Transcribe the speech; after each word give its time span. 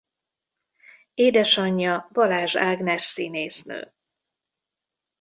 Édesanyja 1.13 2.09
Balázs 2.11 2.55
Ágnes 2.55 3.01
színésznő. 3.03 3.93